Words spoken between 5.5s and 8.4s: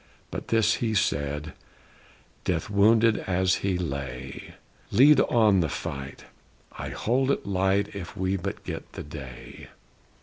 the fight! I hold it light If we